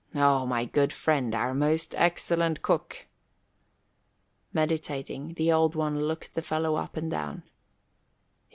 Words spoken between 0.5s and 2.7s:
good friend, our most excellent